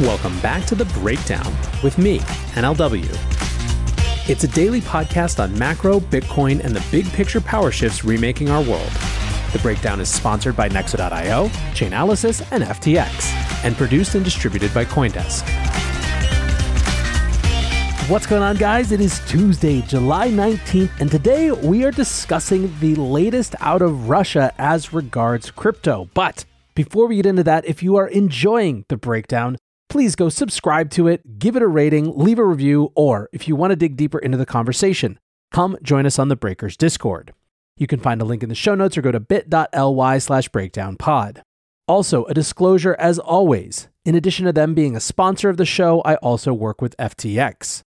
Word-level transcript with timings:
Welcome 0.00 0.40
back 0.40 0.64
to 0.64 0.74
The 0.74 0.86
Breakdown 0.86 1.54
with 1.82 1.98
me, 1.98 2.20
NLW. 2.54 3.06
It's 4.30 4.44
a 4.44 4.48
daily 4.48 4.80
podcast 4.80 5.38
on 5.44 5.58
macro, 5.58 6.00
Bitcoin, 6.00 6.64
and 6.64 6.74
the 6.74 6.82
big 6.90 7.04
picture 7.12 7.38
power 7.38 7.70
shifts 7.70 8.02
remaking 8.02 8.48
our 8.48 8.62
world. 8.62 8.90
The 9.52 9.58
Breakdown 9.60 10.00
is 10.00 10.08
sponsored 10.08 10.56
by 10.56 10.70
Nexo.io, 10.70 11.48
Chainalysis, 11.74 12.48
and 12.50 12.64
FTX, 12.64 13.62
and 13.62 13.76
produced 13.76 14.14
and 14.14 14.24
distributed 14.24 14.72
by 14.72 14.86
Coindesk. 14.86 15.46
What's 18.08 18.26
going 18.26 18.42
on, 18.42 18.56
guys? 18.56 18.92
It 18.92 19.02
is 19.02 19.20
Tuesday, 19.28 19.82
July 19.82 20.30
19th, 20.30 20.98
and 20.98 21.10
today 21.10 21.50
we 21.50 21.84
are 21.84 21.92
discussing 21.92 22.74
the 22.80 22.94
latest 22.94 23.54
out 23.60 23.82
of 23.82 24.08
Russia 24.08 24.54
as 24.56 24.94
regards 24.94 25.50
crypto. 25.50 26.08
But 26.14 26.46
before 26.74 27.06
we 27.06 27.16
get 27.16 27.26
into 27.26 27.42
that, 27.42 27.66
if 27.66 27.82
you 27.82 27.96
are 27.96 28.08
enjoying 28.08 28.86
the 28.88 28.96
breakdown, 28.96 29.58
please 29.90 30.14
go 30.14 30.28
subscribe 30.28 30.88
to 30.88 31.08
it, 31.08 31.38
give 31.38 31.56
it 31.56 31.62
a 31.62 31.68
rating, 31.68 32.16
leave 32.16 32.38
a 32.38 32.44
review, 32.44 32.92
or 32.94 33.28
if 33.32 33.46
you 33.46 33.56
want 33.56 33.72
to 33.72 33.76
dig 33.76 33.96
deeper 33.96 34.20
into 34.20 34.38
the 34.38 34.46
conversation, 34.46 35.18
come 35.52 35.76
join 35.82 36.06
us 36.06 36.18
on 36.18 36.28
the 36.28 36.36
Breakers 36.36 36.76
Discord. 36.76 37.34
You 37.76 37.86
can 37.86 37.98
find 37.98 38.22
a 38.22 38.24
link 38.24 38.42
in 38.42 38.48
the 38.48 38.54
show 38.54 38.74
notes 38.74 38.96
or 38.96 39.02
go 39.02 39.10
to 39.10 39.20
bit.ly 39.20 40.18
slash 40.18 40.48
breakdownpod. 40.48 41.42
Also, 41.88 42.24
a 42.26 42.34
disclosure 42.34 42.94
as 43.00 43.18
always, 43.18 43.88
in 44.04 44.14
addition 44.14 44.46
to 44.46 44.52
them 44.52 44.74
being 44.74 44.94
a 44.94 45.00
sponsor 45.00 45.48
of 45.48 45.56
the 45.56 45.66
show, 45.66 46.00
I 46.02 46.14
also 46.16 46.54
work 46.54 46.80
with 46.80 46.96
FTX. 46.96 47.82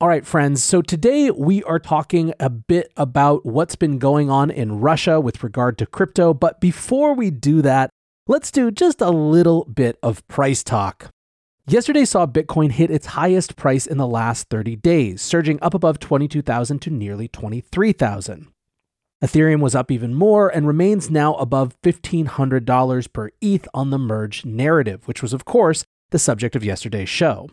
All 0.00 0.08
right, 0.08 0.26
friends. 0.26 0.62
So 0.62 0.82
today 0.82 1.30
we 1.30 1.64
are 1.64 1.80
talking 1.80 2.32
a 2.38 2.50
bit 2.50 2.92
about 2.96 3.46
what's 3.46 3.76
been 3.76 3.98
going 3.98 4.30
on 4.30 4.50
in 4.50 4.78
Russia 4.78 5.20
with 5.20 5.42
regard 5.42 5.78
to 5.78 5.86
crypto. 5.86 6.34
But 6.34 6.60
before 6.60 7.14
we 7.14 7.30
do 7.30 7.62
that, 7.62 7.90
let's 8.28 8.50
do 8.50 8.70
just 8.70 9.00
a 9.00 9.10
little 9.10 9.64
bit 9.64 9.98
of 10.02 10.26
price 10.28 10.62
talk. 10.62 11.10
Yesterday 11.66 12.04
saw 12.04 12.26
Bitcoin 12.26 12.70
hit 12.70 12.90
its 12.90 13.06
highest 13.06 13.56
price 13.56 13.86
in 13.86 13.98
the 13.98 14.06
last 14.06 14.48
30 14.48 14.76
days, 14.76 15.20
surging 15.20 15.58
up 15.60 15.74
above 15.74 15.98
22,000 15.98 16.78
to 16.80 16.90
nearly 16.90 17.26
23,000. 17.26 18.48
Ethereum 19.22 19.60
was 19.60 19.74
up 19.74 19.90
even 19.90 20.14
more 20.14 20.48
and 20.48 20.66
remains 20.66 21.10
now 21.10 21.34
above 21.34 21.74
$1,500 21.82 23.12
per 23.12 23.30
ETH 23.40 23.66
on 23.74 23.90
the 23.90 23.98
merge 23.98 24.44
narrative, 24.44 25.08
which 25.08 25.22
was, 25.22 25.32
of 25.32 25.44
course, 25.44 25.84
the 26.10 26.18
subject 26.18 26.54
of 26.54 26.64
yesterday's 26.64 27.08
show. 27.08 27.50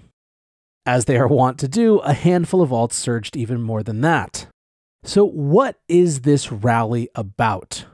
As 0.85 1.05
they 1.05 1.17
are 1.17 1.27
wont 1.27 1.57
to 1.59 1.67
do, 1.67 1.97
a 1.99 2.13
handful 2.13 2.61
of 2.61 2.69
alts 2.69 2.93
surged 2.93 3.35
even 3.35 3.61
more 3.61 3.81
than 3.81 4.01
that. 4.01 4.47
So, 5.03 5.25
what 5.25 5.79
is 5.87 6.21
this 6.21 6.51
rally 6.51 7.09
about? 7.15 7.85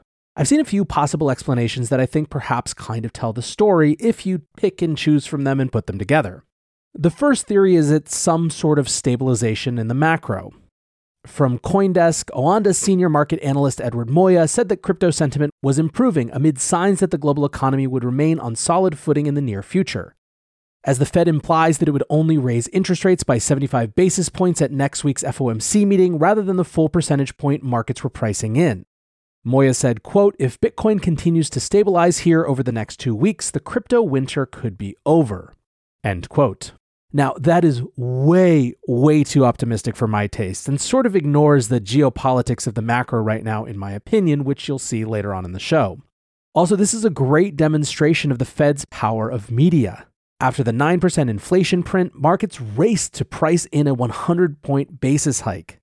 I've 0.41 0.47
seen 0.47 0.59
a 0.59 0.65
few 0.65 0.85
possible 0.85 1.29
explanations 1.29 1.89
that 1.89 1.99
I 1.99 2.07
think 2.07 2.31
perhaps 2.31 2.73
kind 2.73 3.05
of 3.05 3.13
tell 3.13 3.31
the 3.31 3.43
story 3.43 3.95
if 3.99 4.25
you 4.25 4.41
pick 4.57 4.81
and 4.81 4.97
choose 4.97 5.27
from 5.27 5.43
them 5.43 5.59
and 5.59 5.71
put 5.71 5.85
them 5.85 5.99
together. 5.99 6.43
The 6.95 7.11
first 7.11 7.45
theory 7.45 7.75
is 7.75 7.91
it's 7.91 8.17
some 8.17 8.49
sort 8.49 8.79
of 8.79 8.89
stabilization 8.89 9.77
in 9.77 9.87
the 9.87 9.93
macro. 9.93 10.49
From 11.27 11.59
Coindesk, 11.59 12.31
Oanda's 12.31 12.79
senior 12.79 13.07
market 13.07 13.39
analyst 13.43 13.81
Edward 13.81 14.09
Moya 14.09 14.47
said 14.47 14.67
that 14.69 14.81
crypto 14.81 15.11
sentiment 15.11 15.53
was 15.61 15.77
improving 15.77 16.31
amid 16.33 16.59
signs 16.59 17.01
that 17.01 17.11
the 17.11 17.19
global 17.19 17.45
economy 17.45 17.85
would 17.85 18.03
remain 18.03 18.39
on 18.39 18.55
solid 18.55 18.97
footing 18.97 19.27
in 19.27 19.35
the 19.35 19.41
near 19.41 19.61
future 19.61 20.15
as 20.83 20.97
the 20.97 21.05
Fed 21.05 21.27
implies 21.27 21.77
that 21.77 21.87
it 21.87 21.91
would 21.91 22.03
only 22.09 22.39
raise 22.39 22.67
interest 22.69 23.05
rates 23.05 23.23
by 23.23 23.37
75 23.37 23.93
basis 23.93 24.29
points 24.29 24.59
at 24.59 24.71
next 24.71 25.03
week's 25.03 25.23
FOMC 25.23 25.85
meeting 25.85 26.17
rather 26.17 26.41
than 26.41 26.55
the 26.55 26.65
full 26.65 26.89
percentage 26.89 27.37
point 27.37 27.61
markets 27.61 28.03
were 28.03 28.09
pricing 28.09 28.55
in. 28.55 28.85
Moya 29.43 29.73
said, 29.73 30.03
quote, 30.03 30.35
if 30.37 30.61
Bitcoin 30.61 31.01
continues 31.01 31.49
to 31.49 31.59
stabilize 31.59 32.19
here 32.19 32.45
over 32.45 32.61
the 32.61 32.71
next 32.71 32.99
two 32.99 33.15
weeks, 33.15 33.49
the 33.49 33.59
crypto 33.59 34.01
winter 34.01 34.45
could 34.45 34.77
be 34.77 34.95
over. 35.05 35.55
End 36.03 36.29
quote. 36.29 36.73
Now, 37.11 37.33
that 37.39 37.65
is 37.65 37.81
way, 37.97 38.75
way 38.87 39.23
too 39.23 39.43
optimistic 39.43 39.95
for 39.95 40.07
my 40.07 40.27
taste 40.27 40.69
and 40.69 40.79
sort 40.79 41.05
of 41.05 41.15
ignores 41.15 41.67
the 41.67 41.81
geopolitics 41.81 42.67
of 42.67 42.75
the 42.75 42.81
macro 42.81 43.19
right 43.19 43.43
now, 43.43 43.65
in 43.65 43.77
my 43.77 43.91
opinion, 43.91 44.43
which 44.43 44.67
you'll 44.67 44.79
see 44.79 45.03
later 45.03 45.33
on 45.33 45.43
in 45.43 45.51
the 45.51 45.59
show. 45.59 46.01
Also, 46.53 46.75
this 46.75 46.93
is 46.93 47.03
a 47.03 47.09
great 47.09 47.55
demonstration 47.55 48.31
of 48.31 48.37
the 48.37 48.45
Fed's 48.45 48.85
power 48.85 49.29
of 49.29 49.51
media. 49.51 50.07
After 50.39 50.63
the 50.63 50.71
9% 50.71 51.29
inflation 51.29 51.83
print, 51.83 52.13
markets 52.15 52.61
raced 52.61 53.13
to 53.15 53.25
price 53.25 53.65
in 53.71 53.87
a 53.87 53.93
100 53.93 54.61
point 54.61 55.01
basis 55.01 55.41
hike, 55.41 55.80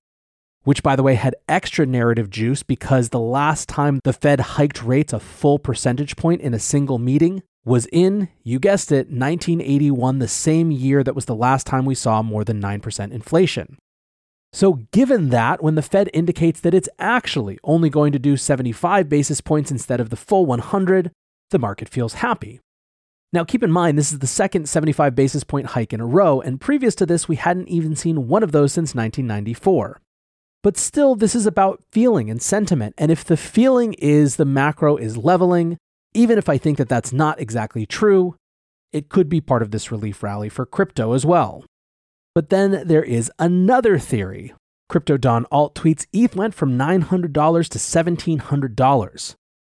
which, 0.64 0.82
by 0.82 0.96
the 0.96 1.02
way, 1.02 1.14
had 1.14 1.36
extra 1.48 1.86
narrative 1.86 2.30
juice 2.30 2.62
because 2.62 3.08
the 3.08 3.20
last 3.20 3.68
time 3.68 4.00
the 4.04 4.12
Fed 4.12 4.40
hiked 4.40 4.82
rates 4.82 5.12
a 5.12 5.20
full 5.20 5.58
percentage 5.58 6.16
point 6.16 6.40
in 6.40 6.54
a 6.54 6.58
single 6.58 6.98
meeting 6.98 7.42
was 7.64 7.86
in, 7.92 8.28
you 8.42 8.58
guessed 8.58 8.90
it, 8.90 9.10
1981, 9.10 10.18
the 10.18 10.28
same 10.28 10.70
year 10.70 11.04
that 11.04 11.14
was 11.14 11.26
the 11.26 11.34
last 11.34 11.66
time 11.66 11.84
we 11.84 11.94
saw 11.94 12.22
more 12.22 12.44
than 12.44 12.60
9% 12.60 13.12
inflation. 13.12 13.76
So, 14.52 14.86
given 14.92 15.28
that, 15.28 15.62
when 15.62 15.74
the 15.74 15.82
Fed 15.82 16.08
indicates 16.14 16.60
that 16.60 16.72
it's 16.72 16.88
actually 16.98 17.58
only 17.62 17.90
going 17.90 18.12
to 18.12 18.18
do 18.18 18.36
75 18.36 19.08
basis 19.08 19.42
points 19.42 19.70
instead 19.70 20.00
of 20.00 20.08
the 20.08 20.16
full 20.16 20.46
100, 20.46 21.10
the 21.50 21.58
market 21.58 21.88
feels 21.88 22.14
happy. 22.14 22.60
Now, 23.30 23.44
keep 23.44 23.62
in 23.62 23.70
mind, 23.70 23.98
this 23.98 24.10
is 24.10 24.20
the 24.20 24.26
second 24.26 24.66
75 24.66 25.14
basis 25.14 25.44
point 25.44 25.66
hike 25.68 25.92
in 25.92 26.00
a 26.00 26.06
row, 26.06 26.40
and 26.40 26.60
previous 26.60 26.94
to 26.96 27.06
this, 27.06 27.28
we 27.28 27.36
hadn't 27.36 27.68
even 27.68 27.94
seen 27.94 28.26
one 28.26 28.42
of 28.42 28.52
those 28.52 28.72
since 28.72 28.94
1994. 28.94 30.00
But 30.62 30.76
still, 30.76 31.14
this 31.14 31.34
is 31.34 31.46
about 31.46 31.82
feeling 31.92 32.30
and 32.30 32.42
sentiment, 32.42 32.94
and 32.98 33.10
if 33.10 33.24
the 33.24 33.36
feeling 33.36 33.94
is 33.94 34.36
the 34.36 34.44
macro 34.44 34.96
is 34.96 35.16
leveling, 35.16 35.78
even 36.14 36.38
if 36.38 36.48
I 36.48 36.58
think 36.58 36.78
that 36.78 36.88
that's 36.88 37.12
not 37.12 37.40
exactly 37.40 37.86
true, 37.86 38.34
it 38.92 39.08
could 39.08 39.28
be 39.28 39.40
part 39.40 39.62
of 39.62 39.70
this 39.70 39.92
relief 39.92 40.22
rally 40.22 40.48
for 40.48 40.66
crypto 40.66 41.12
as 41.12 41.24
well. 41.24 41.64
But 42.34 42.50
then 42.50 42.82
there 42.86 43.02
is 43.02 43.30
another 43.38 43.98
theory. 43.98 44.52
Crypto 44.88 45.16
Don 45.16 45.46
Alt 45.52 45.74
tweets 45.74 46.06
ETH 46.12 46.34
went 46.34 46.54
from 46.54 46.78
$900 46.78 47.08
to 47.68 47.78
$1,700. 47.78 49.34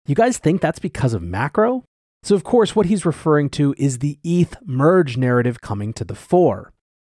You 0.07 0.15
guys 0.15 0.37
think 0.37 0.61
that's 0.61 0.79
because 0.79 1.13
of 1.13 1.21
macro? 1.21 1.83
So, 2.23 2.35
of 2.35 2.43
course, 2.43 2.75
what 2.75 2.85
he's 2.85 3.05
referring 3.05 3.49
to 3.51 3.75
is 3.77 3.99
the 3.99 4.19
ETH 4.23 4.55
merge 4.65 5.17
narrative 5.17 5.61
coming 5.61 5.91
to 5.93 6.03
the 6.03 6.15
fore. 6.15 6.70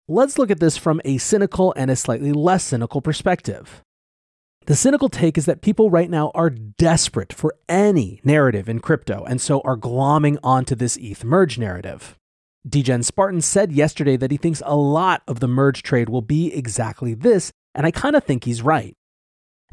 Let's 0.09 0.37
look 0.37 0.51
at 0.51 0.59
this 0.59 0.75
from 0.75 0.99
a 1.05 1.17
cynical 1.17 1.73
and 1.77 1.89
a 1.89 1.95
slightly 1.95 2.33
less 2.33 2.65
cynical 2.65 3.01
perspective. 3.01 3.81
The 4.65 4.75
cynical 4.75 5.07
take 5.07 5.37
is 5.37 5.45
that 5.45 5.61
people 5.61 5.89
right 5.89 6.09
now 6.09 6.29
are 6.35 6.49
desperate 6.49 7.31
for 7.31 7.55
any 7.69 8.19
narrative 8.21 8.67
in 8.67 8.79
crypto 8.79 9.23
and 9.23 9.39
so 9.39 9.61
are 9.61 9.77
glomming 9.77 10.37
onto 10.43 10.75
this 10.75 10.97
ETH 10.97 11.23
merge 11.23 11.57
narrative. 11.57 12.17
Degen 12.67 13.01
Spartan 13.01 13.39
said 13.39 13.71
yesterday 13.71 14.17
that 14.17 14.31
he 14.31 14.35
thinks 14.35 14.61
a 14.65 14.75
lot 14.75 15.21
of 15.25 15.39
the 15.39 15.47
merge 15.47 15.83
trade 15.83 16.09
will 16.09 16.21
be 16.21 16.53
exactly 16.53 17.13
this, 17.13 17.53
and 17.73 17.85
I 17.85 17.91
kind 17.91 18.17
of 18.17 18.25
think 18.25 18.43
he's 18.43 18.61
right. 18.61 18.93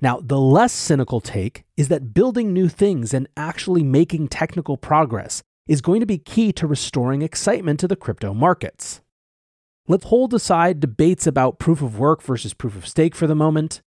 Now, 0.01 0.21
the 0.23 0.39
less 0.39 0.73
cynical 0.73 1.21
take 1.21 1.65
is 1.77 1.89
that 1.89 2.15
building 2.15 2.53
new 2.53 2.69
things 2.69 3.13
and 3.13 3.27
actually 3.37 3.83
making 3.83 4.29
technical 4.29 4.77
progress 4.77 5.43
is 5.67 5.81
going 5.81 5.99
to 5.99 6.07
be 6.07 6.19
key 6.19 6.53
to 6.53 6.69
restoring 6.69 7.21
excitement 7.21 7.81
to 7.81 7.89
the 7.89 7.97
crypto 7.97 8.33
markets. 8.33 9.01
Let's 9.91 10.05
hold 10.05 10.33
aside 10.35 10.79
debates 10.79 11.27
about 11.27 11.59
proof 11.59 11.83
of 11.83 11.99
work 11.99 12.23
versus 12.23 12.55
proof 12.55 12.77
of 12.77 12.87
stake 12.87 13.13
for 13.13 13.27
the 13.27 13.35
moment. 13.35 13.83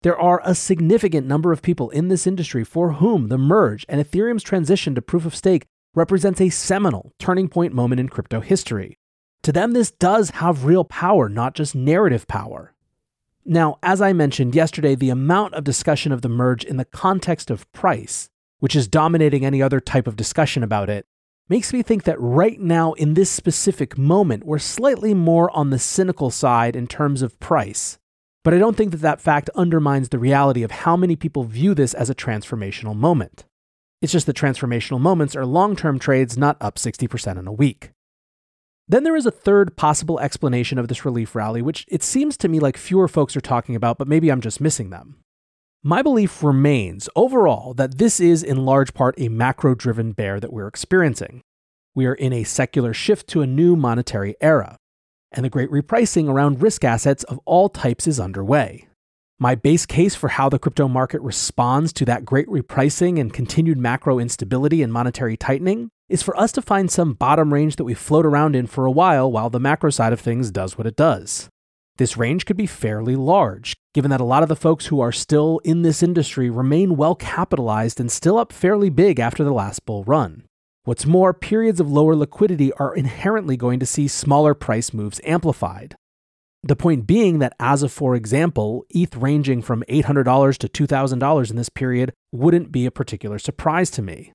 There 0.00 0.18
are 0.18 0.40
a 0.42 0.54
significant 0.54 1.26
number 1.26 1.52
of 1.52 1.60
people 1.60 1.90
in 1.90 2.08
this 2.08 2.26
industry 2.26 2.64
for 2.64 2.92
whom 2.92 3.28
the 3.28 3.36
merge 3.36 3.84
and 3.86 4.00
Ethereum's 4.00 4.42
transition 4.42 4.94
to 4.94 5.02
proof 5.02 5.26
of 5.26 5.36
stake 5.36 5.66
represents 5.94 6.40
a 6.40 6.48
seminal 6.48 7.12
turning 7.18 7.50
point 7.50 7.74
moment 7.74 8.00
in 8.00 8.08
crypto 8.08 8.40
history. 8.40 8.96
To 9.42 9.52
them, 9.52 9.72
this 9.72 9.90
does 9.90 10.30
have 10.30 10.64
real 10.64 10.84
power, 10.84 11.28
not 11.28 11.52
just 11.52 11.74
narrative 11.74 12.26
power. 12.26 12.72
Now, 13.44 13.76
as 13.82 14.00
I 14.00 14.14
mentioned 14.14 14.54
yesterday, 14.54 14.94
the 14.94 15.10
amount 15.10 15.52
of 15.52 15.64
discussion 15.64 16.12
of 16.12 16.22
the 16.22 16.30
merge 16.30 16.64
in 16.64 16.78
the 16.78 16.86
context 16.86 17.50
of 17.50 17.70
price, 17.72 18.30
which 18.60 18.74
is 18.74 18.88
dominating 18.88 19.44
any 19.44 19.60
other 19.60 19.80
type 19.80 20.06
of 20.06 20.16
discussion 20.16 20.62
about 20.62 20.88
it, 20.88 21.06
makes 21.48 21.72
me 21.72 21.82
think 21.82 22.04
that 22.04 22.20
right 22.20 22.60
now, 22.60 22.92
in 22.94 23.14
this 23.14 23.30
specific 23.30 23.96
moment, 23.96 24.44
we're 24.44 24.58
slightly 24.58 25.14
more 25.14 25.50
on 25.56 25.70
the 25.70 25.78
cynical 25.78 26.30
side 26.30 26.74
in 26.74 26.86
terms 26.86 27.22
of 27.22 27.38
price. 27.38 27.98
But 28.42 28.54
I 28.54 28.58
don't 28.58 28.76
think 28.76 28.92
that 28.92 28.98
that 28.98 29.20
fact 29.20 29.50
undermines 29.54 30.08
the 30.08 30.18
reality 30.18 30.62
of 30.62 30.70
how 30.70 30.96
many 30.96 31.16
people 31.16 31.44
view 31.44 31.74
this 31.74 31.94
as 31.94 32.08
a 32.10 32.14
transformational 32.14 32.94
moment. 32.94 33.44
It's 34.02 34.12
just 34.12 34.26
that 34.26 34.36
transformational 34.36 35.00
moments 35.00 35.34
are 35.34 35.46
long 35.46 35.74
term 35.74 35.98
trades, 35.98 36.38
not 36.38 36.56
up 36.60 36.76
60% 36.76 37.38
in 37.38 37.46
a 37.46 37.52
week. 37.52 37.90
Then 38.88 39.02
there 39.02 39.16
is 39.16 39.26
a 39.26 39.32
third 39.32 39.76
possible 39.76 40.20
explanation 40.20 40.78
of 40.78 40.86
this 40.86 41.04
relief 41.04 41.34
rally, 41.34 41.60
which 41.60 41.84
it 41.88 42.04
seems 42.04 42.36
to 42.36 42.48
me 42.48 42.60
like 42.60 42.76
fewer 42.76 43.08
folks 43.08 43.36
are 43.36 43.40
talking 43.40 43.74
about, 43.74 43.98
but 43.98 44.06
maybe 44.06 44.30
I'm 44.30 44.40
just 44.40 44.60
missing 44.60 44.90
them. 44.90 45.16
My 45.86 46.02
belief 46.02 46.42
remains 46.42 47.08
overall 47.14 47.72
that 47.74 47.96
this 47.96 48.18
is 48.18 48.42
in 48.42 48.64
large 48.64 48.92
part 48.92 49.14
a 49.18 49.28
macro 49.28 49.76
driven 49.76 50.10
bear 50.10 50.40
that 50.40 50.52
we're 50.52 50.66
experiencing. 50.66 51.42
We 51.94 52.06
are 52.06 52.14
in 52.14 52.32
a 52.32 52.42
secular 52.42 52.92
shift 52.92 53.28
to 53.28 53.42
a 53.42 53.46
new 53.46 53.76
monetary 53.76 54.34
era, 54.40 54.78
and 55.30 55.44
the 55.44 55.48
great 55.48 55.70
repricing 55.70 56.28
around 56.28 56.60
risk 56.60 56.82
assets 56.82 57.22
of 57.22 57.38
all 57.44 57.68
types 57.68 58.08
is 58.08 58.18
underway. 58.18 58.88
My 59.38 59.54
base 59.54 59.86
case 59.86 60.16
for 60.16 60.26
how 60.26 60.48
the 60.48 60.58
crypto 60.58 60.88
market 60.88 61.20
responds 61.20 61.92
to 61.92 62.04
that 62.06 62.24
great 62.24 62.48
repricing 62.48 63.20
and 63.20 63.32
continued 63.32 63.78
macro 63.78 64.18
instability 64.18 64.82
and 64.82 64.92
monetary 64.92 65.36
tightening 65.36 65.90
is 66.08 66.20
for 66.20 66.36
us 66.36 66.50
to 66.50 66.62
find 66.62 66.90
some 66.90 67.12
bottom 67.12 67.54
range 67.54 67.76
that 67.76 67.84
we 67.84 67.94
float 67.94 68.26
around 68.26 68.56
in 68.56 68.66
for 68.66 68.86
a 68.86 68.90
while 68.90 69.30
while 69.30 69.50
the 69.50 69.60
macro 69.60 69.90
side 69.90 70.12
of 70.12 70.18
things 70.18 70.50
does 70.50 70.76
what 70.76 70.88
it 70.88 70.96
does. 70.96 71.48
This 71.98 72.16
range 72.16 72.44
could 72.44 72.56
be 72.56 72.66
fairly 72.66 73.16
large, 73.16 73.74
given 73.94 74.10
that 74.10 74.20
a 74.20 74.24
lot 74.24 74.42
of 74.42 74.50
the 74.50 74.56
folks 74.56 74.86
who 74.86 75.00
are 75.00 75.12
still 75.12 75.60
in 75.64 75.80
this 75.82 76.02
industry 76.02 76.50
remain 76.50 76.96
well 76.96 77.14
capitalized 77.14 77.98
and 77.98 78.12
still 78.12 78.36
up 78.36 78.52
fairly 78.52 78.90
big 78.90 79.18
after 79.18 79.42
the 79.42 79.52
last 79.52 79.86
bull 79.86 80.04
run. 80.04 80.42
What's 80.84 81.06
more, 81.06 81.32
periods 81.32 81.80
of 81.80 81.90
lower 81.90 82.14
liquidity 82.14 82.72
are 82.74 82.94
inherently 82.94 83.56
going 83.56 83.80
to 83.80 83.86
see 83.86 84.08
smaller 84.08 84.54
price 84.54 84.92
moves 84.92 85.20
amplified. 85.24 85.96
The 86.62 86.76
point 86.76 87.06
being 87.06 87.38
that, 87.38 87.54
as 87.58 87.82
of 87.82 87.92
for 87.92 88.14
example, 88.14 88.84
ETH 88.90 89.16
ranging 89.16 89.62
from 89.62 89.82
$800 89.88 90.58
to 90.58 90.86
$2,000 90.86 91.50
in 91.50 91.56
this 91.56 91.68
period 91.68 92.12
wouldn't 92.30 92.70
be 92.70 92.86
a 92.86 92.90
particular 92.90 93.38
surprise 93.38 93.90
to 93.92 94.02
me. 94.02 94.32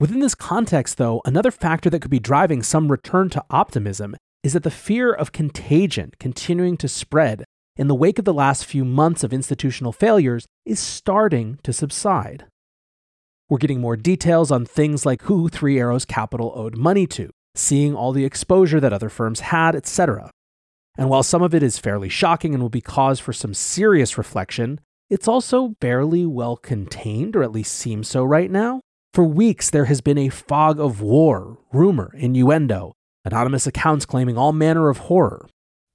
Within 0.00 0.20
this 0.20 0.34
context, 0.34 0.96
though, 0.96 1.20
another 1.24 1.50
factor 1.50 1.88
that 1.90 2.00
could 2.00 2.10
be 2.10 2.18
driving 2.18 2.62
some 2.62 2.90
return 2.90 3.30
to 3.30 3.44
optimism 3.50 4.16
is 4.42 4.54
that 4.54 4.62
the 4.62 4.70
fear 4.70 5.12
of 5.12 5.32
contagion 5.32 6.12
continuing 6.18 6.76
to 6.78 6.88
spread 6.88 7.44
in 7.76 7.88
the 7.88 7.94
wake 7.94 8.18
of 8.18 8.24
the 8.24 8.34
last 8.34 8.64
few 8.64 8.84
months 8.84 9.22
of 9.22 9.32
institutional 9.32 9.92
failures 9.92 10.46
is 10.64 10.78
starting 10.78 11.58
to 11.62 11.72
subside. 11.72 12.44
We're 13.48 13.58
getting 13.58 13.80
more 13.80 13.96
details 13.96 14.50
on 14.50 14.64
things 14.64 15.04
like 15.04 15.22
who 15.22 15.48
Three 15.48 15.78
Arrows 15.78 16.04
Capital 16.04 16.52
owed 16.54 16.76
money 16.76 17.06
to, 17.08 17.30
seeing 17.54 17.94
all 17.94 18.12
the 18.12 18.24
exposure 18.24 18.80
that 18.80 18.92
other 18.92 19.08
firms 19.08 19.40
had, 19.40 19.74
etc. 19.74 20.30
And 20.96 21.08
while 21.08 21.22
some 21.22 21.42
of 21.42 21.54
it 21.54 21.62
is 21.62 21.78
fairly 21.78 22.08
shocking 22.08 22.54
and 22.54 22.62
will 22.62 22.68
be 22.68 22.80
cause 22.80 23.18
for 23.18 23.32
some 23.32 23.54
serious 23.54 24.16
reflection, 24.16 24.80
it's 25.08 25.26
also 25.26 25.74
barely 25.80 26.24
well 26.26 26.56
contained, 26.56 27.34
or 27.34 27.42
at 27.42 27.50
least 27.50 27.74
seems 27.74 28.08
so 28.08 28.22
right 28.22 28.50
now. 28.50 28.80
For 29.12 29.24
weeks, 29.24 29.70
there 29.70 29.86
has 29.86 30.00
been 30.00 30.18
a 30.18 30.28
fog 30.28 30.78
of 30.78 31.00
war, 31.00 31.58
rumor, 31.72 32.12
innuendo, 32.14 32.92
anonymous 33.24 33.66
accounts 33.66 34.06
claiming 34.06 34.36
all 34.36 34.52
manner 34.52 34.88
of 34.88 34.98
horror. 34.98 35.48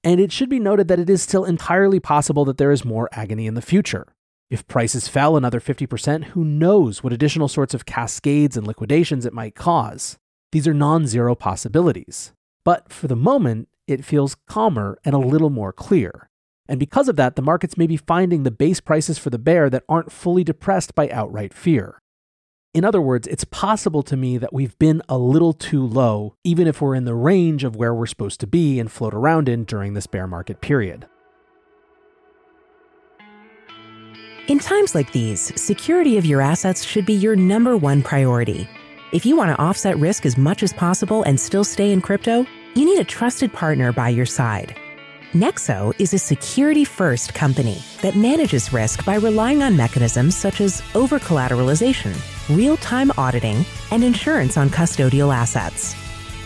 And 0.03 0.19
it 0.19 0.31
should 0.31 0.49
be 0.49 0.59
noted 0.59 0.87
that 0.87 0.99
it 0.99 1.09
is 1.09 1.21
still 1.21 1.45
entirely 1.45 1.99
possible 1.99 2.45
that 2.45 2.57
there 2.57 2.71
is 2.71 2.85
more 2.85 3.09
agony 3.11 3.47
in 3.47 3.55
the 3.55 3.61
future. 3.61 4.07
If 4.49 4.67
prices 4.67 5.07
fell 5.07 5.35
another 5.35 5.59
50%, 5.59 6.25
who 6.25 6.45
knows 6.45 7.03
what 7.03 7.13
additional 7.13 7.47
sorts 7.47 7.73
of 7.73 7.85
cascades 7.85 8.55
and 8.55 8.67
liquidations 8.67 9.25
it 9.25 9.33
might 9.33 9.55
cause? 9.55 10.17
These 10.51 10.67
are 10.67 10.73
non 10.73 11.07
zero 11.07 11.33
possibilities. 11.33 12.33
But 12.63 12.91
for 12.93 13.07
the 13.07 13.15
moment, 13.15 13.67
it 13.87 14.05
feels 14.05 14.37
calmer 14.47 14.99
and 15.03 15.15
a 15.15 15.19
little 15.19 15.49
more 15.49 15.73
clear. 15.73 16.29
And 16.67 16.79
because 16.79 17.09
of 17.09 17.15
that, 17.15 17.35
the 17.35 17.41
markets 17.41 17.77
may 17.77 17.87
be 17.87 17.97
finding 17.97 18.43
the 18.43 18.51
base 18.51 18.79
prices 18.79 19.17
for 19.17 19.29
the 19.29 19.39
bear 19.39 19.69
that 19.69 19.83
aren't 19.89 20.11
fully 20.11 20.43
depressed 20.43 20.95
by 20.95 21.09
outright 21.09 21.53
fear. 21.53 22.01
In 22.75 22.83
other 22.83 22.99
words, 22.99 23.25
it's 23.27 23.45
possible 23.45 24.03
to 24.03 24.17
me 24.17 24.37
that 24.37 24.51
we've 24.51 24.77
been 24.77 25.01
a 25.07 25.17
little 25.17 25.53
too 25.53 25.81
low, 25.81 26.35
even 26.43 26.67
if 26.67 26.81
we're 26.81 26.93
in 26.93 27.05
the 27.05 27.15
range 27.15 27.63
of 27.63 27.77
where 27.77 27.93
we're 27.93 28.05
supposed 28.05 28.41
to 28.41 28.47
be 28.47 28.81
and 28.81 28.91
float 28.91 29.13
around 29.13 29.47
in 29.47 29.63
during 29.63 29.93
this 29.93 30.07
bear 30.07 30.27
market 30.27 30.59
period. 30.59 31.07
In 34.49 34.59
times 34.59 34.93
like 34.93 35.13
these, 35.13 35.53
security 35.59 36.17
of 36.17 36.25
your 36.25 36.41
assets 36.41 36.83
should 36.83 37.05
be 37.05 37.13
your 37.13 37.37
number 37.37 37.77
one 37.77 38.03
priority. 38.03 38.67
If 39.13 39.25
you 39.25 39.37
want 39.37 39.55
to 39.55 39.63
offset 39.63 39.97
risk 39.97 40.25
as 40.25 40.37
much 40.37 40.61
as 40.61 40.73
possible 40.73 41.23
and 41.23 41.39
still 41.39 41.63
stay 41.63 41.93
in 41.93 42.01
crypto, 42.01 42.45
you 42.75 42.83
need 42.83 42.99
a 42.99 43.05
trusted 43.05 43.53
partner 43.53 43.93
by 43.93 44.09
your 44.09 44.25
side. 44.25 44.75
Nexo 45.35 45.93
is 45.99 46.13
a 46.13 46.17
security 46.17 46.85
first 46.85 47.33
company 47.33 47.83
that 48.01 48.15
manages 48.15 48.71
risk 48.71 49.03
by 49.03 49.15
relying 49.15 49.61
on 49.61 49.75
mechanisms 49.75 50.33
such 50.33 50.61
as 50.61 50.81
over 50.95 51.19
collateralization, 51.19 52.15
real 52.55 52.77
time 52.77 53.11
auditing, 53.17 53.65
and 53.91 54.01
insurance 54.01 54.55
on 54.55 54.69
custodial 54.69 55.35
assets. 55.35 55.93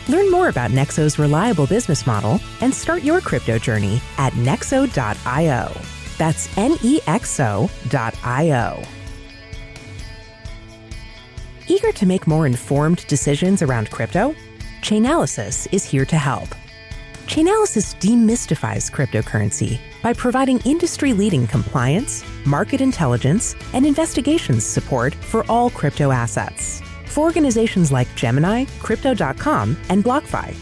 Learn 0.10 0.32
more 0.32 0.50
about 0.50 0.72
Nexo's 0.72 1.20
reliable 1.20 1.68
business 1.68 2.08
model 2.08 2.40
and 2.62 2.74
start 2.74 3.04
your 3.04 3.22
crypto 3.22 3.60
journey 3.60 4.02
at 4.18 4.34
nexo.io. 4.34 5.82
That's 6.18 6.58
N 6.58 6.76
E 6.82 7.00
X 7.06 7.40
O.io. 7.40 8.84
Eager 11.68 11.92
to 11.92 12.06
make 12.08 12.26
more 12.26 12.48
informed 12.48 13.06
decisions 13.06 13.62
around 13.62 13.92
crypto? 13.92 14.34
Chainalysis 14.82 15.72
is 15.72 15.86
here 15.86 16.06
to 16.06 16.18
help. 16.18 16.50
Chainalysis 17.30 17.94
demystifies 18.00 18.90
cryptocurrency 18.90 19.78
by 20.02 20.14
providing 20.14 20.60
industry 20.62 21.14
leading 21.14 21.46
compliance, 21.46 22.26
market 22.44 22.82
intelligence, 22.82 23.56
and 23.74 23.86
investigations 23.86 24.66
support 24.66 25.14
for 25.14 25.46
all 25.48 25.70
crypto 25.70 26.10
assets. 26.10 26.82
For 27.06 27.26
organizations 27.26 27.92
like 27.92 28.08
Gemini, 28.16 28.66
Crypto.com, 28.80 29.78
and 29.90 30.04
BlockFi, 30.04 30.56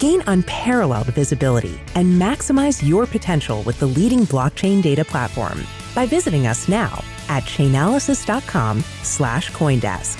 gain 0.00 0.20
unparalleled 0.26 1.06
visibility 1.14 1.80
and 1.94 2.20
maximize 2.20 2.84
your 2.84 3.06
potential 3.06 3.62
with 3.62 3.78
the 3.78 3.86
leading 3.86 4.26
blockchain 4.26 4.82
data 4.82 5.04
platform 5.04 5.64
by 5.94 6.06
visiting 6.06 6.48
us 6.48 6.66
now 6.66 7.04
at 7.28 7.44
chainalysis.com 7.44 8.80
slash 9.04 9.52
coindesk. 9.52 10.18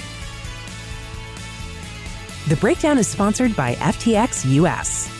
The 2.49 2.57
breakdown 2.59 2.97
is 2.97 3.09
sponsored 3.09 3.57
by 3.57 3.75
FTX 3.75 4.49
US. 4.55 5.20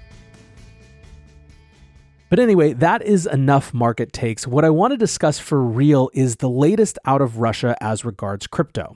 But 2.31 2.39
anyway, 2.39 2.71
that 2.71 3.01
is 3.01 3.27
enough 3.27 3.73
market 3.73 4.13
takes. 4.13 4.47
What 4.47 4.63
I 4.63 4.69
want 4.69 4.91
to 4.91 4.97
discuss 4.97 5.37
for 5.37 5.61
real 5.61 6.09
is 6.13 6.37
the 6.37 6.49
latest 6.49 6.97
out 7.03 7.21
of 7.21 7.39
Russia 7.39 7.75
as 7.81 8.05
regards 8.05 8.47
crypto. 8.47 8.95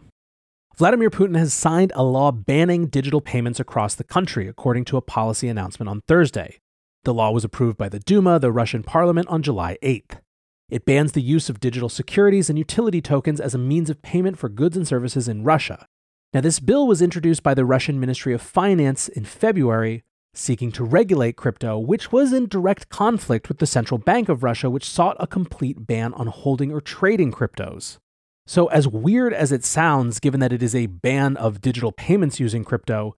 Vladimir 0.78 1.10
Putin 1.10 1.38
has 1.38 1.54
signed 1.54 1.92
a 1.96 2.04
law 2.04 2.32
banning 2.32 2.88
digital 2.88 3.20
payments 3.20 3.60
across 3.60 3.94
the 3.94 4.06
country, 4.06 4.48
according 4.48 4.86
to 4.86 4.96
a 4.96 5.02
policy 5.02 5.50
announcement 5.50 5.90
on 5.90 6.00
Thursday. 6.08 6.60
The 7.04 7.14
law 7.14 7.30
was 7.32 7.44
approved 7.44 7.78
by 7.78 7.90
the 7.90 8.00
Duma, 8.00 8.40
the 8.40 8.54
Russian 8.54 8.84
parliament, 8.84 9.28
on 9.28 9.44
July 9.44 9.78
8th. 9.84 10.22
It 10.70 10.86
bans 10.86 11.12
the 11.12 11.22
use 11.22 11.50
of 11.50 11.60
digital 11.60 11.90
securities 11.90 12.50
and 12.50 12.58
utility 12.58 13.02
tokens 13.02 13.42
as 13.42 13.54
a 13.54 13.58
means 13.58 13.90
of 13.90 14.02
payment 14.02 14.40
for 14.40 14.48
goods 14.48 14.78
and 14.78 14.88
services 14.88 15.28
in 15.28 15.44
Russia. 15.44 15.88
Now, 16.34 16.40
this 16.40 16.62
bill 16.62 16.88
was 16.88 17.02
introduced 17.02 17.44
by 17.44 17.54
the 17.54 17.66
Russian 17.66 18.00
Ministry 18.00 18.34
of 18.34 18.42
Finance 18.42 19.10
in 19.10 19.26
February, 19.26 20.06
seeking 20.38 20.72
to 20.74 20.84
regulate 20.84 21.36
crypto, 21.36 21.78
which 21.78 22.12
was 22.12 22.34
in 22.34 22.48
direct 22.48 22.90
conflict 22.90 23.48
with 23.48 23.60
the 23.60 23.66
Central 23.66 23.98
Bank 23.98 24.30
of 24.30 24.44
Russia, 24.44 24.70
which 24.70 24.90
sought 24.90 25.18
a 25.20 25.28
complete 25.28 25.88
ban 25.88 26.14
on 26.14 26.28
holding 26.28 26.72
or 26.72 26.82
trading 26.82 27.32
cryptos. 27.32 27.98
So, 28.48 28.68
as 28.68 28.88
weird 28.88 29.34
as 29.34 29.52
it 29.52 29.66
sounds, 29.66 30.20
given 30.20 30.40
that 30.40 30.54
it 30.54 30.62
is 30.62 30.76
a 30.76 30.86
ban 30.86 31.36
of 31.38 31.62
digital 31.62 31.92
payments 31.92 32.40
using 32.40 32.64
crypto, 32.64 33.16